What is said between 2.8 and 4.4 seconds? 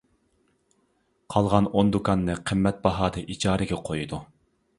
باھادا ئىجارىگە قويىدۇ.